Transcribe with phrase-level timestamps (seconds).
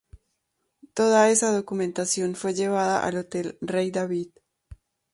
[0.95, 4.31] Toda esa documentación fue llevada al Hotel Rey David.